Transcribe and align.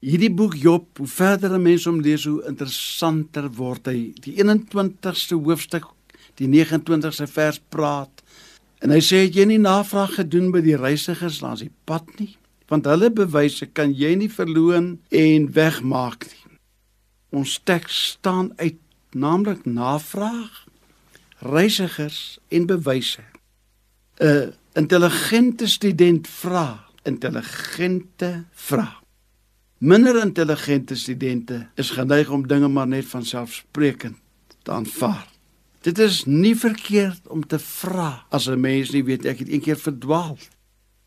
Hierdie 0.00 0.30
boek 0.32 0.54
Job, 0.56 0.96
hoe 0.96 1.06
verder 1.06 1.52
'n 1.52 1.62
mens 1.62 1.84
hom 1.84 2.00
lees, 2.00 2.24
hoe 2.24 2.44
interessanter 2.48 3.50
word 3.52 3.86
hy. 3.86 4.12
Die 4.24 4.40
21ste 4.40 5.36
hoofstuk, 5.36 5.84
die 6.40 6.48
29ste 6.48 7.26
vers 7.26 7.60
praat. 7.68 8.22
En 8.80 8.90
hy 8.90 9.00
sê 9.00 9.26
het 9.26 9.34
jy 9.34 9.44
nie 9.44 9.58
navraag 9.58 10.14
gedoen 10.14 10.50
by 10.50 10.60
die 10.60 10.76
reisigers 10.76 11.40
langs 11.40 11.60
die 11.60 11.72
pad 11.84 12.06
nie? 12.18 12.36
Want 12.68 12.86
hulle 12.86 13.10
bewyse 13.10 13.66
kan 13.66 13.92
jy 13.92 14.14
nie 14.14 14.30
verloon 14.30 15.00
en 15.10 15.52
wegmaak 15.52 16.24
nie. 16.24 16.56
Ons 17.30 17.60
teks 17.64 18.10
staan 18.16 18.52
uit 18.56 18.78
naamlik 19.12 19.66
navraag, 19.66 20.64
reisigers 21.40 22.38
en 22.48 22.66
bewyse. 22.66 23.22
'n 24.18 24.54
Intelligente 24.74 25.66
student 25.66 26.28
vra, 26.28 26.86
intelligente 27.04 28.44
vrae. 28.54 28.99
Minder 29.80 30.18
intelligente 30.20 30.94
studente 30.94 31.66
is 31.74 31.90
geneig 31.90 32.28
om 32.28 32.42
dinge 32.46 32.68
maar 32.68 32.88
net 32.88 33.06
van 33.08 33.24
selfsprekend 33.24 34.18
te 34.62 34.70
aanvaar. 34.70 35.24
Dit 35.80 35.98
is 35.98 36.24
nie 36.28 36.52
verkeerd 36.52 37.28
om 37.32 37.46
te 37.46 37.58
vra 37.58 38.26
as 38.28 38.48
'n 38.48 38.60
mens 38.60 38.90
nie 38.90 39.04
weet 39.04 39.24
ek 39.24 39.38
het 39.38 39.48
een 39.48 39.60
keer 39.60 39.80
verdwaal. 39.80 40.36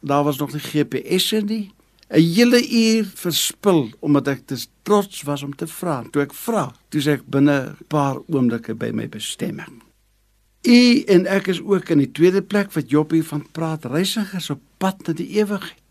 Daar 0.00 0.24
was 0.24 0.38
nog 0.38 0.52
nie 0.52 0.60
GPS 0.60 1.30
nie. 1.30 1.72
'n 2.08 2.20
Hele 2.20 2.70
uur 2.70 3.12
verspil 3.14 3.90
omdat 4.00 4.28
ek 4.28 4.46
te 4.46 4.66
trots 4.82 5.22
was 5.22 5.42
om 5.42 5.54
te 5.54 5.66
vra. 5.66 6.04
Toe 6.10 6.22
ek 6.22 6.32
vra, 6.32 6.72
toe 6.88 7.00
sê 7.00 7.10
ek 7.10 7.26
binne 7.26 7.76
'n 7.80 7.84
paar 7.86 8.16
oomblikke 8.26 8.74
by 8.74 8.90
my 8.94 9.08
bestemming. 9.08 9.82
U 10.62 11.02
en 11.06 11.26
ek 11.26 11.46
is 11.46 11.60
ook 11.60 11.88
in 11.88 11.98
die 11.98 12.12
tweede 12.12 12.42
plek 12.42 12.72
wat 12.72 12.90
Job 12.90 13.10
hier 13.10 13.24
van 13.24 13.46
praat, 13.52 13.84
reisigers 13.84 14.50
op 14.50 14.60
pad 14.78 15.06
na 15.06 15.12
die 15.12 15.28
ewigheid. 15.28 15.82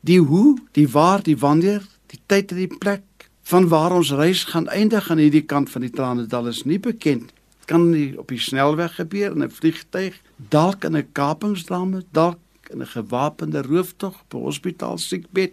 Die 0.00 0.20
hoe, 0.20 0.58
die 0.72 0.88
waar, 0.88 1.22
die 1.22 1.38
wanneer, 1.38 1.91
die 2.12 2.20
tyd 2.30 2.52
en 2.52 2.60
die 2.62 2.78
plek 2.78 3.28
van 3.50 3.68
waar 3.72 3.94
ons 3.96 4.12
reis 4.14 4.44
gaan 4.52 4.68
eindig 4.68 5.10
aan 5.10 5.22
hierdie 5.22 5.46
kant 5.48 5.70
van 5.72 5.84
die 5.84 5.92
Tranendal 5.92 6.50
is 6.50 6.62
nie 6.68 6.78
bekend. 6.78 7.32
Dit 7.62 7.70
kan 7.70 7.88
nie 7.90 8.12
op 8.18 8.30
die 8.30 8.40
snelweg 8.40 8.98
gebeur 9.00 9.32
in 9.32 9.42
'n 9.42 9.50
vliegtyg, 9.50 10.14
dalk 10.36 10.84
in 10.84 10.96
'n 10.96 11.12
kapingsdrama, 11.12 12.02
dalk 12.12 12.38
in 12.70 12.82
'n 12.82 12.86
gewapende 12.86 13.62
rooftog 13.62 14.14
op 14.22 14.34
'n 14.34 14.44
hospitaal 14.44 14.98
siekbed 14.98 15.52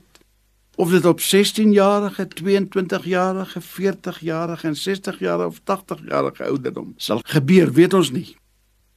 of 0.75 0.89
dit 0.89 1.05
op 1.05 1.19
16-jarige, 1.19 2.27
22-jarige, 2.27 3.61
40-jarige 3.61 4.67
en 4.67 4.75
60-jarige 4.75 5.45
of 5.45 5.59
80-jarige 5.59 6.43
ouderdom 6.43 6.93
sal 6.97 7.19
gebeur, 7.23 7.71
weet 7.71 7.93
ons 7.93 8.11
nie. 8.11 8.35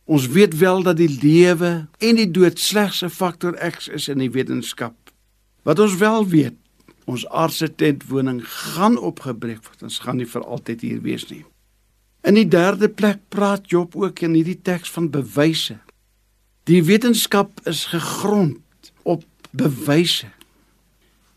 Ons 0.05 0.27
weet 0.27 0.59
wel 0.59 0.83
dat 0.83 0.97
die 0.97 1.19
lewe 1.21 1.87
en 1.99 2.15
die 2.15 2.31
dood 2.31 2.59
slegs 2.59 3.03
'n 3.03 3.09
faktor 3.09 3.55
X 3.71 3.89
is 3.89 4.09
in 4.09 4.19
die 4.19 4.31
wetenskap. 4.31 4.95
Wat 5.63 5.79
ons 5.79 5.97
wel 5.97 6.29
weet, 6.29 6.55
ons 7.05 7.25
aardse 7.29 7.75
tentwoning 7.75 8.43
gaan 8.49 8.99
opgebreek 8.99 9.63
word. 9.67 9.83
Ons 9.83 9.99
gaan 9.99 10.21
nie 10.21 10.29
vir 10.29 10.45
altyd 10.45 10.85
hier 10.87 11.01
wees 11.03 11.27
nie. 11.31 11.45
In 12.23 12.39
die 12.39 12.49
derde 12.49 12.89
plek 12.89 13.19
praat 13.35 13.71
Job 13.71 13.97
ook 13.99 14.23
in 14.23 14.37
hierdie 14.39 14.61
teks 14.63 14.91
van 14.95 15.11
bewyse. 15.11 15.79
Die 16.71 16.83
wetenskap 16.87 17.59
is 17.67 17.89
gegrond 17.91 18.93
op 19.03 19.25
bewyse. 19.51 20.31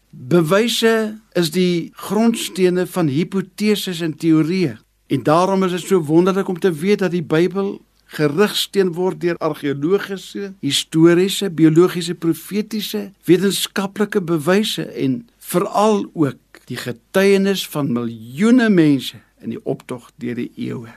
Bewyse 0.10 1.18
is 1.34 1.50
die 1.52 1.92
grondstene 1.98 2.86
van 2.88 3.10
hipoteses 3.10 4.04
en 4.06 4.14
teorieë. 4.16 4.78
En 5.08 5.24
daarom 5.24 5.66
is 5.66 5.72
dit 5.72 5.90
so 5.90 6.02
wonderlik 6.02 6.48
om 6.48 6.60
te 6.60 6.72
weet 6.72 7.00
dat 7.00 7.12
die 7.12 7.26
Bybel 7.26 7.80
gerigsteen 8.16 8.94
word 8.94 9.20
deur 9.22 9.38
argeologiese, 9.44 10.54
historiese, 10.64 11.50
biologiese, 11.50 12.16
profetiese, 12.16 13.10
wetenskaplike 13.26 14.22
bewyse 14.22 14.86
en 14.94 15.24
veral 15.46 16.06
ook 16.14 16.66
die 16.70 16.78
getuienis 16.78 17.68
van 17.70 17.92
miljoene 17.94 18.70
mense 18.70 19.20
in 19.42 19.54
die 19.54 19.62
optog 19.64 20.10
deur 20.22 20.38
die 20.40 20.52
eeue. 20.58 20.94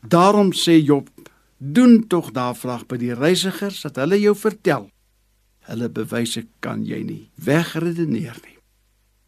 Daarom 0.00 0.54
sê 0.56 0.78
Job, 0.80 1.10
doen 1.58 2.06
tog 2.08 2.32
navraag 2.32 2.86
by 2.88 2.96
die 3.00 3.12
reisigers 3.12 3.82
dat 3.84 4.00
hulle 4.00 4.16
jou 4.20 4.32
vertel. 4.36 4.88
Hulle 5.68 5.90
bewyse 5.92 6.46
kan 6.64 6.86
jy 6.88 7.02
nie 7.04 7.24
wegredeneer 7.44 8.38
nie. 8.46 8.56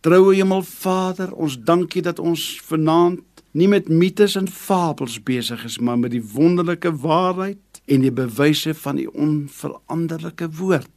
Troue 0.02 0.32
Hemelvader, 0.34 1.34
ons 1.36 1.58
dankie 1.60 2.02
dat 2.02 2.18
ons 2.18 2.40
vanaand 2.66 3.20
nie 3.52 3.68
met 3.68 3.90
mites 3.92 4.34
en 4.40 4.48
fabels 4.48 5.18
besig 5.22 5.60
is, 5.68 5.76
maar 5.78 6.00
met 6.00 6.14
die 6.16 6.24
wonderlike 6.32 6.90
waarheid 7.04 7.82
en 7.84 8.02
die 8.02 8.14
bewyse 8.14 8.72
van 8.74 8.96
die 8.96 9.10
onveranderlike 9.12 10.48
woord 10.56 10.90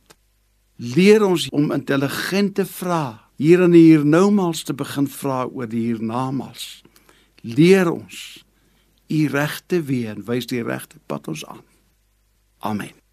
leer 0.76 1.24
ons 1.24 1.48
om 1.56 1.72
intelligente 1.72 2.66
vrae 2.66 3.16
hier 3.36 3.62
en 3.62 3.76
hier 3.76 4.06
noumals 4.06 4.64
te 4.64 4.74
begin 4.74 5.08
vra 5.12 5.44
oor 5.46 5.68
die 5.68 5.86
hiernamaals. 5.90 6.84
Leer 7.44 7.92
ons 7.92 8.44
u 9.12 9.26
regte 9.30 9.82
weë 9.86 10.16
en 10.16 10.28
wys 10.28 10.48
die 10.50 10.64
regte 10.64 11.02
pad 11.08 11.28
ons 11.28 11.46
aan. 11.46 11.64
Amen. 12.60 13.05